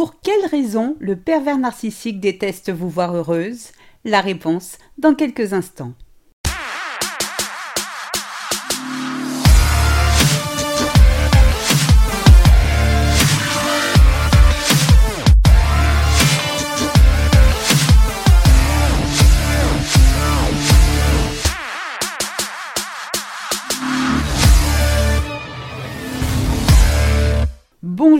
Pour 0.00 0.18
quelle 0.22 0.46
raison 0.46 0.96
le 0.98 1.14
pervers 1.14 1.58
narcissique 1.58 2.20
déteste 2.20 2.70
vous 2.70 2.88
voir 2.88 3.14
heureuse? 3.14 3.66
La 4.06 4.22
réponse 4.22 4.78
dans 4.96 5.14
quelques 5.14 5.52
instants. 5.52 5.92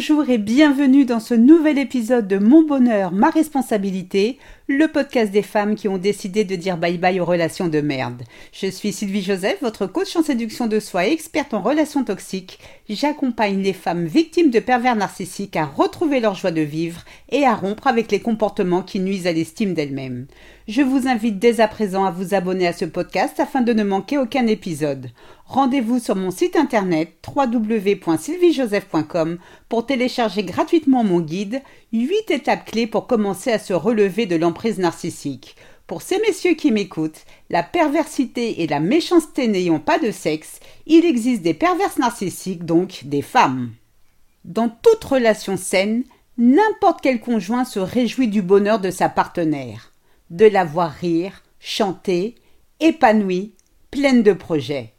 Bonjour 0.01 0.31
et 0.31 0.39
bienvenue 0.39 1.05
dans 1.05 1.21
ce 1.21 1.35
nouvel 1.35 1.77
épisode 1.77 2.27
de 2.27 2.39
Mon 2.39 2.63
bonheur, 2.63 3.13
ma 3.13 3.29
responsabilité, 3.29 4.39
le 4.67 4.89
podcast 4.89 5.31
des 5.31 5.43
femmes 5.43 5.75
qui 5.75 5.89
ont 5.89 5.99
décidé 5.99 6.45
de 6.45 6.57
dire 6.57 6.79
bye 6.79 6.97
bye 6.97 7.21
aux 7.21 7.27
relations 7.27 7.69
de 7.69 7.83
merde. 7.83 8.23
Je 8.51 8.69
suis 8.69 8.95
Sylvie 8.95 9.21
Joseph, 9.21 9.59
votre 9.61 9.87
coach 9.87 10.17
en 10.17 10.23
séduction 10.23 10.69
de 10.69 10.81
soi 10.81 11.07
et 11.07 11.13
experte 11.13 11.53
en 11.53 11.61
relations 11.61 12.03
toxiques. 12.03 12.61
J'accompagne 12.89 13.61
les 13.61 13.75
femmes 13.75 14.07
victimes 14.07 14.51
de 14.51 14.59
pervers 14.59 14.97
narcissiques 14.97 15.57
à 15.57 15.67
retrouver 15.67 16.21
leur 16.21 16.35
joie 16.35 16.51
de 16.51 16.63
vivre 16.63 17.03
et 17.29 17.45
à 17.45 17.55
rompre 17.55 17.87
avec 17.87 18.11
les 18.11 18.21
comportements 18.21 18.83
qui 18.83 19.01
nuisent 19.01 19.27
à 19.27 19.33
l'estime 19.33 19.75
d'elles-mêmes. 19.75 20.29
Je 20.67 20.81
vous 20.81 21.09
invite 21.09 21.39
dès 21.39 21.61
à 21.61 21.69
présent 21.69 22.05
à 22.07 22.11
vous 22.11 22.33
abonner 22.33 22.67
à 22.67 22.73
ce 22.73 22.87
podcast 22.87 23.39
afin 23.39 23.61
de 23.61 23.75
ne 23.75 23.85
manquer 23.85 24.17
aucun 24.17 24.47
épisode. 24.47 25.11
Rendez-vous 25.51 25.99
sur 25.99 26.15
mon 26.15 26.31
site 26.31 26.55
internet 26.55 27.19
www.sylviejoseph.com 27.27 29.39
pour 29.69 29.85
télécharger 29.85 30.45
gratuitement 30.45 31.03
mon 31.03 31.19
guide 31.19 31.61
8 31.93 32.31
étapes 32.31 32.67
clés 32.67 32.87
pour 32.87 33.09
commencer 33.09 33.51
à 33.51 33.59
se 33.59 33.73
relever 33.73 34.27
de 34.27 34.37
l'emprise 34.37 34.79
narcissique. 34.79 35.57
Pour 35.89 36.03
ces 36.03 36.21
messieurs 36.21 36.55
qui 36.55 36.71
m'écoutent, 36.71 37.25
la 37.51 37.65
perversité 37.65 38.63
et 38.63 38.69
la 38.69 38.79
méchanceté 38.79 39.49
n'ayant 39.49 39.81
pas 39.81 39.99
de 39.99 40.13
sexe, 40.13 40.61
il 40.87 41.05
existe 41.05 41.43
des 41.43 41.55
perverses 41.55 41.99
narcissiques, 41.99 42.65
donc 42.65 43.01
des 43.07 43.23
femmes. 43.23 43.73
Dans 44.45 44.69
toute 44.69 45.03
relation 45.03 45.57
saine, 45.57 46.05
n'importe 46.39 47.01
quel 47.03 47.19
conjoint 47.19 47.65
se 47.65 47.81
réjouit 47.81 48.29
du 48.29 48.43
bonheur 48.43 48.79
de 48.79 48.93
sa 48.93 49.09
partenaire, 49.09 49.93
de 50.31 50.47
la 50.47 50.65
voir 50.65 50.93
rire, 50.93 51.43
chanter, 51.59 52.37
épanouie, 52.79 53.57
pleine 53.91 54.23
de 54.23 54.33
projets. 54.33 54.95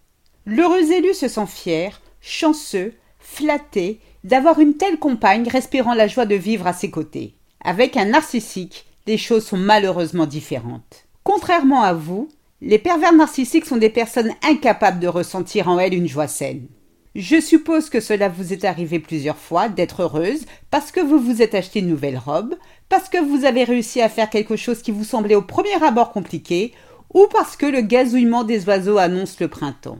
L'heureux 0.46 0.92
élu 0.92 1.14
se 1.14 1.28
sent 1.28 1.46
fier, 1.48 2.02
chanceux, 2.20 2.94
flatté 3.20 4.00
d'avoir 4.24 4.60
une 4.60 4.76
telle 4.76 4.98
compagne 4.98 5.48
respirant 5.48 5.94
la 5.94 6.08
joie 6.08 6.26
de 6.26 6.36
vivre 6.36 6.68
à 6.68 6.74
ses 6.74 6.90
côtés. 6.90 7.36
Avec 7.64 7.96
un 7.96 8.06
narcissique, 8.06 8.86
les 9.06 9.18
choses 9.18 9.46
sont 9.46 9.58
malheureusement 9.58 10.26
différentes. 10.26 11.06
Contrairement 11.24 11.84
à 11.84 11.94
vous, 11.94 12.30
les 12.62 12.80
pervers 12.80 13.14
narcissiques 13.14 13.66
sont 13.66 13.78
des 13.78 13.90
personnes 13.90 14.32
incapables 14.48 15.00
de 15.00 15.08
ressentir 15.08 15.68
en 15.68 15.80
elles 15.80 15.94
une 15.94 16.08
joie 16.08 16.28
saine. 16.28 16.68
Je 17.14 17.42
suppose 17.42 17.90
que 17.90 18.00
cela 18.00 18.30
vous 18.30 18.54
est 18.54 18.64
arrivé 18.64 19.00
plusieurs 19.00 19.38
fois 19.38 19.68
d'être 19.70 20.04
heureuse 20.04 20.46
parce 20.70 20.92
que 20.92 21.02
vous 21.02 21.20
vous 21.20 21.42
êtes 21.42 21.56
acheté 21.56 21.80
une 21.80 21.90
nouvelle 21.90 22.18
robe, 22.18 22.56
parce 22.90 23.10
que 23.10 23.18
vous 23.18 23.46
avez 23.46 23.64
réussi 23.64 24.02
à 24.02 24.10
faire 24.10 24.30
quelque 24.30 24.56
chose 24.56 24.82
qui 24.82 24.92
vous 24.92 25.04
semblait 25.04 25.36
au 25.36 25.42
premier 25.42 25.84
abord 25.84 26.12
compliqué, 26.12 26.74
ou 27.14 27.28
parce 27.32 27.58
que 27.58 27.66
le 27.66 27.82
gazouillement 27.82 28.44
des 28.44 28.66
oiseaux 28.66 28.98
annonce 28.98 29.40
le 29.40 29.50
printemps. 29.50 30.00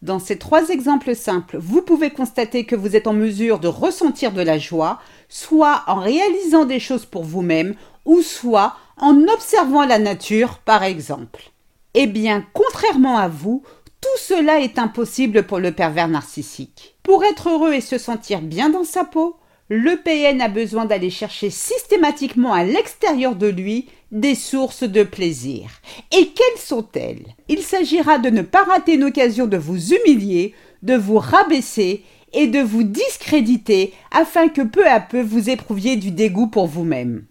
Dans 0.00 0.18
ces 0.18 0.38
trois 0.38 0.68
exemples 0.68 1.16
simples, 1.16 1.58
vous 1.58 1.82
pouvez 1.82 2.10
constater 2.10 2.64
que 2.64 2.76
vous 2.76 2.94
êtes 2.94 3.08
en 3.08 3.12
mesure 3.12 3.58
de 3.58 3.68
ressentir 3.68 4.32
de 4.32 4.42
la 4.42 4.58
joie, 4.58 5.00
soit 5.28 5.82
en 5.88 5.96
réalisant 5.96 6.64
des 6.64 6.78
choses 6.78 7.04
pour 7.04 7.24
vous-même, 7.24 7.74
ou 8.04 8.22
soit 8.22 8.76
en 8.96 9.24
observant 9.24 9.84
la 9.84 9.98
nature, 9.98 10.58
par 10.58 10.84
exemple. 10.84 11.50
Eh 11.94 12.06
bien, 12.06 12.44
contrairement 12.52 13.18
à 13.18 13.28
vous, 13.28 13.62
tout 14.00 14.18
cela 14.18 14.60
est 14.60 14.78
impossible 14.78 15.42
pour 15.44 15.58
le 15.58 15.72
pervers 15.72 16.08
narcissique. 16.08 16.96
Pour 17.02 17.24
être 17.24 17.48
heureux 17.48 17.72
et 17.72 17.80
se 17.80 17.98
sentir 17.98 18.40
bien 18.40 18.70
dans 18.70 18.84
sa 18.84 19.04
peau, 19.04 19.36
le 19.68 19.96
PN 19.96 20.40
a 20.40 20.48
besoin 20.48 20.84
d'aller 20.84 21.10
chercher 21.10 21.50
systématiquement 21.50 22.52
à 22.52 22.64
l'extérieur 22.64 23.34
de 23.34 23.48
lui 23.48 23.88
des 24.10 24.34
sources 24.34 24.84
de 24.84 25.02
plaisir. 25.02 25.70
Et 26.16 26.28
quelles 26.28 26.60
sont-elles? 26.60 27.26
Il 27.48 27.62
s'agira 27.62 28.18
de 28.18 28.30
ne 28.30 28.42
pas 28.42 28.64
rater 28.64 28.94
une 28.94 29.04
occasion 29.04 29.46
de 29.46 29.56
vous 29.56 29.92
humilier, 29.92 30.54
de 30.82 30.94
vous 30.94 31.18
rabaisser 31.18 32.04
et 32.32 32.46
de 32.46 32.60
vous 32.60 32.82
discréditer 32.82 33.92
afin 34.10 34.48
que 34.48 34.62
peu 34.62 34.86
à 34.86 35.00
peu 35.00 35.20
vous 35.20 35.50
éprouviez 35.50 35.96
du 35.96 36.10
dégoût 36.10 36.46
pour 36.46 36.66
vous-même. 36.66 37.24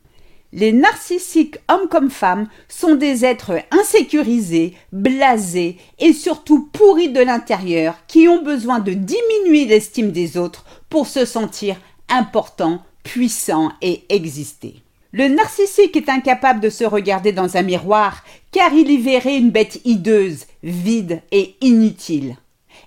Les 0.54 0.72
narcissiques, 0.72 1.58
hommes 1.68 1.90
comme 1.90 2.10
femmes, 2.10 2.48
sont 2.70 2.96
des 2.96 3.26
êtres 3.26 3.60
insécurisés, 3.72 4.76
blasés 4.94 5.78
et 6.00 6.14
surtout 6.14 6.70
pourris 6.72 7.10
de 7.10 7.20
l'intérieur 7.20 7.96
qui 8.08 8.28
ont 8.28 8.42
besoin 8.42 8.80
de 8.80 8.94
diminuer 8.94 9.66
l'estime 9.66 10.12
des 10.12 10.38
autres 10.38 10.66
pour 10.90 11.06
se 11.06 11.26
sentir 11.26 11.76
important, 12.08 12.82
puissant 13.04 13.72
et 13.82 14.04
exister. 14.10 14.76
Le 15.12 15.28
narcissique 15.28 15.96
est 15.96 16.10
incapable 16.10 16.60
de 16.60 16.70
se 16.70 16.84
regarder 16.84 17.32
dans 17.32 17.58
un 17.58 17.62
miroir 17.62 18.24
car 18.52 18.74
il 18.74 18.92
y 18.92 18.98
verrait 18.98 19.38
une 19.38 19.52
bête 19.52 19.80
hideuse, 19.86 20.46
vide 20.64 21.22
et 21.32 21.56
inutile. 21.62 22.36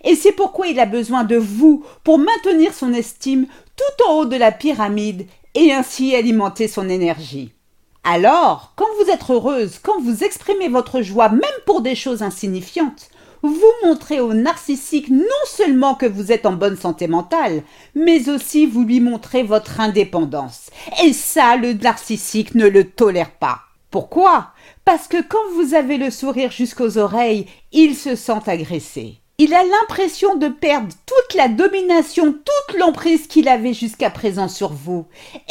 Et 0.05 0.15
c'est 0.15 0.33
pourquoi 0.33 0.69
il 0.69 0.81
a 0.81 0.87
besoin 0.87 1.25
de 1.25 1.37
vous 1.37 1.85
pour 2.05 2.19
maintenir 2.19 2.75
son 2.75 2.93
estime 2.93 3.47
tout 3.77 4.05
en 4.09 4.13
haut 4.15 4.27
de 4.27 4.37
la 4.37 4.53
pyramide 4.53 5.27
et 5.55 5.73
ainsi 5.73 6.15
alimenter 6.15 6.69
son 6.69 6.89
énergie. 6.89 7.53
Alors, 8.05 8.73
quand 8.77 8.87
vous 8.99 9.11
êtes 9.11 9.29
heureuse, 9.29 9.79
quand 9.83 10.01
vous 10.01 10.25
exprimez 10.25 10.69
votre 10.69 11.03
joie 11.03 11.29
même 11.29 11.43
pour 11.67 11.83
des 11.83 11.95
choses 11.95 12.23
insignifiantes, 12.23 13.11
vous 13.43 13.73
montrez 13.85 14.21
au 14.21 14.35
narcissique 14.35 15.09
non 15.11 15.25
seulement 15.47 15.95
que 15.95 16.07
vous 16.07 16.33
êtes 16.33 16.47
en 16.47 16.53
bonne 16.53 16.77
santé 16.77 17.09
mentale, 17.09 17.63
mais 17.95 18.29
aussi 18.29 18.67
vous 18.67 18.85
lui 18.85 19.01
montrez 19.01 19.43
votre 19.43 19.81
indépendance. 19.81 20.71
Et 21.05 21.13
ça, 21.13 21.57
le 21.57 21.73
narcissique 21.73 22.55
ne 22.55 22.67
le 22.67 22.85
tolère 22.85 23.31
pas. 23.31 23.61
Pourquoi? 23.91 24.51
Parce 24.85 25.09
que 25.09 25.23
quand 25.23 25.39
vous 25.55 25.75
avez 25.75 25.97
le 25.97 26.11
sourire 26.11 26.53
jusqu'aux 26.53 26.99
oreilles, 26.99 27.47
il 27.73 27.97
se 27.97 28.15
sent 28.15 28.41
agressé. 28.47 29.21
Il 29.39 29.55
a 29.55 29.65
l'impression 29.65 30.37
de 30.37 30.49
perdre 30.49 30.93
toute 31.07 31.35
la 31.35 31.49
domination, 31.49 32.33
toute 32.33 32.79
l'emprise 32.79 33.27
qu'il 33.27 33.49
avait 33.49 33.73
jusqu'à 33.73 34.11
présent 34.11 34.49
sur 34.49 34.71
vous. 34.73 35.07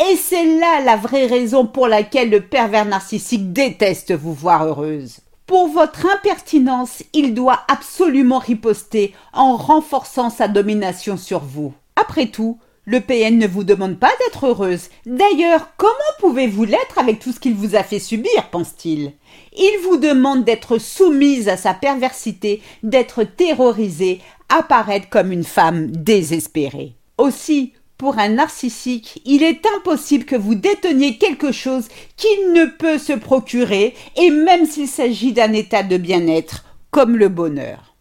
Et 0.07 0.15
c'est 0.15 0.45
là 0.45 0.79
la 0.81 0.95
vraie 0.95 1.25
raison 1.25 1.65
pour 1.65 1.87
laquelle 1.87 2.29
le 2.29 2.41
pervers 2.41 2.85
narcissique 2.85 3.51
déteste 3.51 4.11
vous 4.11 4.33
voir 4.33 4.63
heureuse. 4.63 5.21
Pour 5.49 5.67
votre 5.67 6.05
impertinence, 6.05 7.01
il 7.11 7.33
doit 7.33 7.61
absolument 7.67 8.37
riposter 8.37 9.15
en 9.33 9.57
renforçant 9.57 10.29
sa 10.29 10.47
domination 10.47 11.17
sur 11.17 11.39
vous. 11.39 11.73
Après 11.95 12.27
tout, 12.27 12.59
le 12.85 12.99
PN 13.01 13.39
ne 13.39 13.47
vous 13.47 13.63
demande 13.63 13.97
pas 13.97 14.11
d'être 14.19 14.45
heureuse. 14.45 14.89
D'ailleurs, 15.07 15.69
comment 15.75 15.89
pouvez-vous 16.19 16.65
l'être 16.65 16.99
avec 16.99 17.17
tout 17.17 17.31
ce 17.31 17.39
qu'il 17.39 17.55
vous 17.55 17.75
a 17.75 17.81
fait 17.81 17.97
subir, 17.97 18.51
pense-t-il? 18.51 19.13
Il 19.57 19.79
vous 19.85 19.97
demande 19.97 20.43
d'être 20.43 20.77
soumise 20.77 21.49
à 21.49 21.57
sa 21.57 21.73
perversité, 21.73 22.61
d'être 22.83 23.23
terrorisée, 23.23 24.21
apparaître 24.49 25.09
comme 25.09 25.31
une 25.31 25.43
femme 25.43 25.87
désespérée. 25.89 26.93
Aussi, 27.17 27.73
pour 27.99 28.17
un 28.17 28.29
narcissique, 28.29 29.21
il 29.25 29.43
est 29.43 29.61
impossible 29.77 30.23
que 30.23 30.37
vous 30.37 30.55
déteniez 30.55 31.17
quelque 31.17 31.51
chose 31.51 31.89
qu'il 32.15 32.53
ne 32.53 32.65
peut 32.65 32.97
se 32.97 33.11
procurer, 33.11 33.93
et 34.15 34.31
même 34.31 34.65
s'il 34.65 34.87
s'agit 34.87 35.33
d'un 35.33 35.51
état 35.51 35.83
de 35.83 35.97
bien-être, 35.97 36.63
comme 36.91 37.17
le 37.17 37.27
bonheur. 37.27 37.93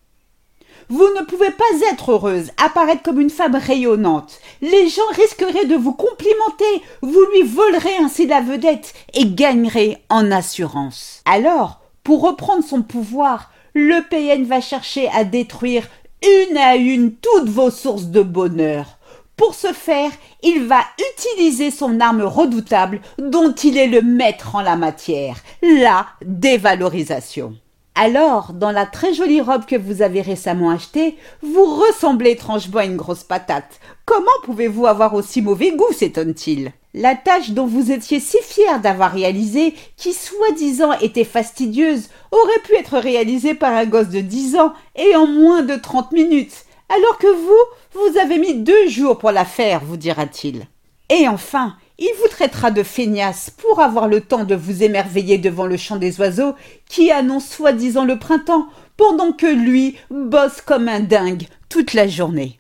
Vous 0.89 1.09
ne 1.19 1.25
pouvez 1.25 1.51
pas 1.51 1.91
être 1.93 2.13
heureuse, 2.13 2.53
apparaître 2.65 3.03
comme 3.03 3.21
une 3.21 3.29
femme 3.29 3.57
rayonnante. 3.57 4.39
Les 4.63 4.89
gens 4.89 5.03
risqueraient 5.15 5.67
de 5.67 5.75
vous 5.75 5.95
complimenter, 5.95 6.83
vous 7.03 7.27
lui 7.35 7.43
volerez 7.43 7.97
ainsi 8.01 8.29
la 8.29 8.41
vedette 8.41 8.95
et 9.15 9.27
gagnerez 9.27 9.99
en 10.11 10.31
assurance. 10.31 11.23
Alors, 11.25 11.81
pour 12.05 12.23
reprendre 12.23 12.63
son 12.63 12.83
pouvoir, 12.83 13.51
le 13.75 14.01
PN 14.09 14.45
va 14.45 14.61
chercher 14.61 15.09
à 15.09 15.25
détruire 15.25 15.89
une 16.23 16.57
à 16.57 16.77
une 16.77 17.17
toutes 17.17 17.49
vos 17.49 17.73
sources 17.73 18.07
de 18.07 18.23
bonheur. 18.23 18.98
Pour 19.39 19.55
ce 19.55 19.73
faire, 19.73 20.11
il 20.43 20.65
va 20.65 20.81
utiliser 21.13 21.71
son 21.71 22.01
arme 22.01 22.23
redoutable 22.23 23.01
dont 23.19 23.53
il 23.53 23.79
est 23.79 23.87
le 23.87 24.03
maître 24.03 24.57
en 24.57 24.63
la 24.63 24.75
matière, 24.75 25.37
la 25.63 26.09
dévalorisation. 26.25 27.55
Alors, 27.95 28.53
dans 28.53 28.73
la 28.73 28.85
très 28.85 29.15
jolie 29.15 29.41
robe 29.41 29.65
que 29.65 29.77
vous 29.77 30.03
avez 30.03 30.23
récemment 30.23 30.71
achetée, 30.71 31.17
vous 31.41 31.65
ressemblez 31.65 32.33
étrangement 32.33 32.81
à 32.81 32.85
une 32.85 32.97
grosse 32.97 33.23
patate. 33.23 33.79
Comment 34.05 34.27
pouvez-vous 34.43 34.87
avoir 34.87 35.15
aussi 35.15 35.41
mauvais 35.41 35.71
goût 35.71 35.93
s'étonne-t-il? 35.93 36.73
La 36.93 37.15
tâche 37.15 37.51
dont 37.51 37.67
vous 37.67 37.93
étiez 37.93 38.19
si 38.19 38.39
fier 38.43 38.81
d'avoir 38.81 39.13
réalisé, 39.13 39.75
qui 39.97 40.15
soi-disant 40.15 40.99
était 41.01 41.23
fastidieuse, 41.23 42.09
aurait 42.33 42.63
pu 42.65 42.75
être 42.75 42.99
réalisée 42.99 43.55
par 43.55 43.73
un 43.73 43.87
gosse 43.87 44.09
de 44.09 44.21
dix 44.21 44.57
ans 44.57 44.73
et 44.97 45.15
en 45.15 45.29
moins 45.29 45.63
de 45.63 45.77
trente 45.77 46.11
minutes 46.11 46.65
alors 46.89 47.19
que 47.19 47.27
vous, 47.27 48.01
vous 48.01 48.19
avez 48.19 48.39
mis 48.39 48.55
deux 48.55 48.89
jours 48.89 49.19
pour 49.19 49.31
la 49.31 49.45
faire, 49.45 49.85
vous 49.85 49.97
dira-t-il. 49.97 50.67
Et 51.11 51.29
enfin, 51.29 51.77
Il 52.01 52.13
vous 52.23 52.29
traitera 52.29 52.71
de 52.71 52.85
feignasse 52.85 53.51
pour 53.51 53.81
avoir 53.81 54.07
le 54.07 54.21
temps 54.21 54.45
de 54.45 54.55
vous 54.55 54.85
émerveiller 54.85 55.37
devant 55.37 55.67
le 55.67 55.77
chant 55.77 55.97
des 55.97 56.21
oiseaux 56.21 56.55
qui 56.89 57.11
annonce 57.11 57.49
soi-disant 57.49 58.05
le 58.05 58.21
printemps, 58.21 58.69
pendant 58.97 59.33
que 59.33 59.47
lui 59.47 59.97
bosse 60.11 60.61
comme 60.61 60.89
un 60.89 61.01
dingue 61.01 61.49
toute 61.69 61.95
la 61.95 62.07
journée. 62.07 62.59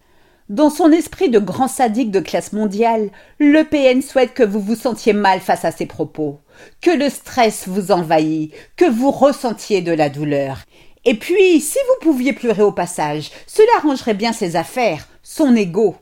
Dans 0.48 0.70
son 0.70 0.90
esprit 0.90 1.28
de 1.28 1.38
grand 1.38 1.68
sadique 1.68 2.10
de 2.10 2.20
classe 2.20 2.52
mondiale, 2.52 3.10
le 3.38 3.62
PN 3.62 4.02
souhaite 4.02 4.34
que 4.34 4.42
vous 4.42 4.60
vous 4.60 4.74
sentiez 4.74 5.12
mal 5.12 5.40
face 5.40 5.64
à 5.64 5.70
ses 5.70 5.86
propos, 5.86 6.40
que 6.80 6.90
le 6.90 7.08
stress 7.08 7.68
vous 7.68 7.92
envahit, 7.92 8.52
que 8.76 8.90
vous 8.90 9.10
ressentiez 9.10 9.82
de 9.82 9.92
la 9.92 10.08
douleur. 10.08 10.58
Et 11.04 11.14
puis, 11.14 11.60
si 11.60 11.78
vous 11.88 12.10
pouviez 12.10 12.32
pleurer 12.32 12.62
au 12.62 12.72
passage, 12.72 13.30
cela 13.46 13.68
arrangerait 13.78 14.14
bien 14.14 14.32
ses 14.32 14.56
affaires, 14.56 15.08
son 15.22 15.54
ego. 15.56 15.96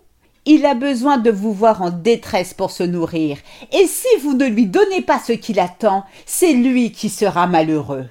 Il 0.45 0.65
a 0.65 0.75
besoin 0.75 1.19
de 1.19 1.31
vous 1.31 1.53
voir 1.53 1.83
en 1.83 1.91
détresse 1.91 2.55
pour 2.55 2.71
se 2.71 2.85
nourrir, 2.85 3.37
et 3.73 3.87
si 3.87 4.07
vous 4.23 4.35
ne 4.35 4.47
lui 4.47 4.67
donnez 4.67 5.03
pas 5.03 5.19
ce 5.19 5.33
qu'il 5.33 5.59
attend, 5.59 6.05
c'est 6.25 6.53
lui 6.53 6.93
qui 6.93 7.09
sera 7.09 7.49
malheureux. 7.49 8.07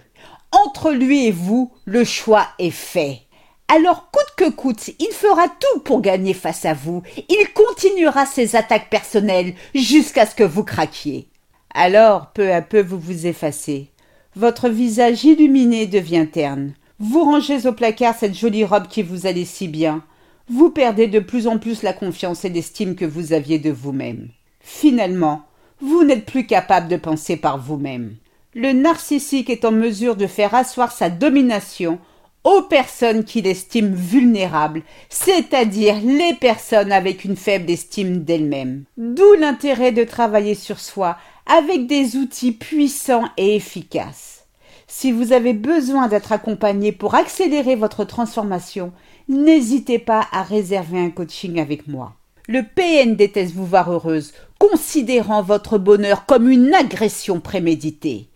Entre 0.51 0.91
lui 0.91 1.27
et 1.27 1.31
vous, 1.31 1.71
le 1.85 2.03
choix 2.03 2.47
est 2.59 2.71
fait. 2.71 3.21
Alors 3.67 4.11
coûte 4.11 4.33
que 4.37 4.49
coûte, 4.49 4.89
il 4.99 5.11
fera 5.11 5.47
tout 5.47 5.79
pour 5.79 6.01
gagner 6.01 6.33
face 6.33 6.65
à 6.65 6.73
vous. 6.73 7.01
Il 7.29 7.47
continuera 7.53 8.25
ses 8.25 8.55
attaques 8.55 8.89
personnelles 8.89 9.55
jusqu'à 9.73 10.25
ce 10.25 10.35
que 10.35 10.43
vous 10.43 10.63
craquiez. 10.63 11.29
Alors, 11.73 12.31
peu 12.31 12.53
à 12.53 12.61
peu, 12.61 12.81
vous 12.81 12.99
vous 12.99 13.27
effacez. 13.27 13.91
Votre 14.35 14.67
visage 14.67 15.23
illuminé 15.23 15.87
devient 15.87 16.27
terne. 16.29 16.73
Vous 16.99 17.23
rangez 17.23 17.67
au 17.67 17.71
placard 17.71 18.15
cette 18.15 18.37
jolie 18.37 18.65
robe 18.65 18.87
qui 18.87 19.01
vous 19.01 19.27
allait 19.27 19.45
si 19.45 19.67
bien 19.67 20.03
vous 20.47 20.69
perdez 20.69 21.07
de 21.07 21.19
plus 21.19 21.47
en 21.47 21.57
plus 21.57 21.81
la 21.81 21.93
confiance 21.93 22.45
et 22.45 22.49
l'estime 22.49 22.95
que 22.95 23.05
vous 23.05 23.33
aviez 23.33 23.59
de 23.59 23.71
vous-même. 23.71 24.27
Finalement, 24.59 25.43
vous 25.81 26.03
n'êtes 26.03 26.25
plus 26.25 26.45
capable 26.45 26.87
de 26.87 26.97
penser 26.97 27.37
par 27.37 27.57
vous-même. 27.57 28.15
Le 28.53 28.71
narcissique 28.71 29.49
est 29.49 29.65
en 29.65 29.71
mesure 29.71 30.15
de 30.15 30.27
faire 30.27 30.53
asseoir 30.53 30.91
sa 30.91 31.09
domination 31.09 31.97
aux 32.43 32.61
personnes 32.61 33.23
qu'il 33.23 33.47
estime 33.47 33.95
vulnérables, 33.95 34.83
c'est-à-dire 35.09 35.95
les 36.03 36.35
personnes 36.35 36.91
avec 36.91 37.25
une 37.25 37.35
faible 37.35 37.71
estime 37.71 38.23
d'elles-mêmes. 38.23 38.83
D'où 38.97 39.33
l'intérêt 39.39 39.91
de 39.91 40.03
travailler 40.03 40.53
sur 40.53 40.79
soi 40.79 41.17
avec 41.45 41.87
des 41.87 42.15
outils 42.15 42.51
puissants 42.51 43.29
et 43.37 43.55
efficaces. 43.55 44.45
Si 44.87 45.11
vous 45.11 45.33
avez 45.33 45.53
besoin 45.53 46.07
d'être 46.07 46.31
accompagné 46.31 46.91
pour 46.91 47.15
accélérer 47.15 47.75
votre 47.75 48.05
transformation, 48.05 48.91
n'hésitez 49.27 49.99
pas 49.99 50.27
à 50.31 50.43
réserver 50.43 50.99
un 50.99 51.09
coaching 51.09 51.59
avec 51.59 51.87
moi. 51.87 52.13
Le 52.47 52.61
PN 52.61 53.15
déteste 53.15 53.53
vous 53.53 53.65
voir 53.65 53.91
heureuse, 53.91 54.33
considérant 54.59 55.41
votre 55.41 55.77
bonheur 55.77 56.25
comme 56.25 56.49
une 56.49 56.73
agression 56.73 57.39
préméditée. 57.39 58.27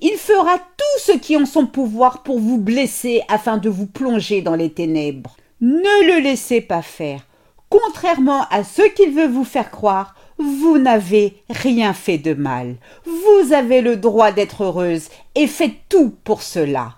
Il 0.00 0.16
fera 0.16 0.58
tout 0.58 1.00
ce 1.00 1.12
qui 1.12 1.36
en 1.36 1.44
son 1.44 1.66
pouvoir 1.66 2.22
pour 2.22 2.38
vous 2.38 2.58
blesser 2.58 3.22
afin 3.28 3.58
de 3.58 3.68
vous 3.68 3.86
plonger 3.86 4.42
dans 4.42 4.54
les 4.54 4.70
ténèbres. 4.70 5.36
Ne 5.60 6.06
le 6.06 6.22
laissez 6.22 6.60
pas 6.60 6.82
faire. 6.82 7.26
Contrairement 7.68 8.46
à 8.50 8.64
ce 8.64 8.82
qu'il 8.94 9.10
veut 9.10 9.26
vous 9.26 9.44
faire 9.44 9.70
croire, 9.70 10.14
vous 10.38 10.78
n'avez 10.78 11.42
rien 11.50 11.92
fait 11.92 12.18
de 12.18 12.34
mal. 12.34 12.76
Vous 13.04 13.52
avez 13.52 13.80
le 13.80 13.96
droit 13.96 14.32
d'être 14.32 14.64
heureuse 14.64 15.08
et 15.34 15.46
faites 15.46 15.80
tout 15.88 16.14
pour 16.24 16.42
cela. 16.42 16.94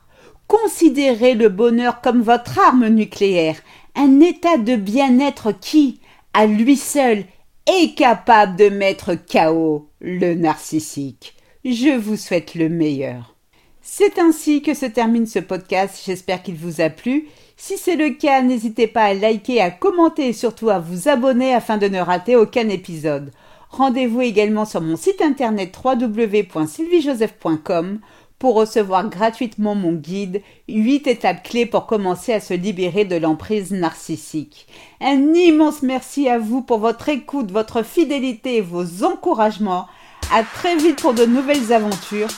Considérez 0.47 1.35
le 1.35 1.49
bonheur 1.49 2.01
comme 2.01 2.23
votre 2.23 2.59
arme 2.59 2.89
nucléaire, 2.89 3.57
un 3.95 4.21
état 4.21 4.57
de 4.57 4.77
bien-être 4.77 5.53
qui, 5.53 6.01
à 6.35 6.47
lui 6.47 6.77
seul, 6.77 7.25
est 7.67 7.97
capable 7.97 8.57
de 8.57 8.69
mettre 8.69 9.15
KO 9.15 9.89
le 10.01 10.35
narcissique. 10.35 11.35
Je 11.65 11.97
vous 11.97 12.17
souhaite 12.17 12.55
le 12.55 12.69
meilleur. 12.69 13.37
C'est 13.83 14.19
ainsi 14.19 14.63
que 14.63 14.75
se 14.75 14.87
termine 14.87 15.27
ce 15.27 15.39
podcast. 15.39 16.03
J'espère 16.05 16.43
qu'il 16.43 16.55
vous 16.55 16.81
a 16.81 16.91
plu. 16.91 17.29
Si 17.63 17.77
c'est 17.77 17.97
le 17.97 18.09
cas, 18.09 18.41
n'hésitez 18.41 18.87
pas 18.87 19.03
à 19.03 19.13
liker, 19.13 19.61
à 19.61 19.71
commenter 19.71 20.29
et 20.29 20.33
surtout 20.33 20.71
à 20.71 20.79
vous 20.79 21.09
abonner 21.09 21.55
afin 21.55 21.77
de 21.77 21.89
ne 21.89 22.01
rater 22.01 22.35
aucun 22.35 22.71
épisode. 22.71 23.33
Rendez-vous 23.69 24.23
également 24.23 24.65
sur 24.65 24.81
mon 24.81 24.97
site 24.97 25.21
internet 25.21 25.79
www.sylviejoseph.com 25.85 28.01
pour 28.39 28.55
recevoir 28.55 29.11
gratuitement 29.11 29.75
mon 29.75 29.93
guide 29.93 30.41
8 30.69 31.07
étapes 31.07 31.43
clés 31.43 31.67
pour 31.67 31.85
commencer 31.85 32.33
à 32.33 32.41
se 32.41 32.55
libérer 32.55 33.05
de 33.05 33.17
l'emprise 33.17 33.73
narcissique. 33.73 34.67
Un 35.03 35.35
immense 35.35 35.83
merci 35.83 36.31
à 36.31 36.39
vous 36.39 36.63
pour 36.63 36.79
votre 36.79 37.11
écoute, 37.11 37.53
votre 37.53 37.83
fidélité 37.83 38.57
et 38.57 38.63
vos 38.63 39.05
encouragements. 39.05 39.87
À 40.33 40.45
très 40.45 40.77
vite 40.77 41.03
pour 41.03 41.13
de 41.13 41.27
nouvelles 41.27 41.75
aventures. 41.75 42.31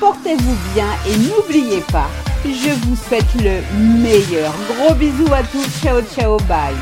Portez-vous 0.00 0.56
bien 0.74 0.88
et 1.08 1.16
n'oubliez 1.16 1.80
pas, 1.90 2.10
je 2.52 2.70
vous 2.86 2.96
souhaite 2.96 3.34
le 3.34 3.62
meilleur. 3.78 4.54
Gros 4.68 4.94
bisous 4.94 5.32
à 5.32 5.42
tous. 5.42 5.66
Ciao 5.82 6.00
ciao 6.02 6.36
bye. 6.48 6.74